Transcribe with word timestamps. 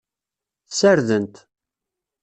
Ssarden-t. 0.69 1.35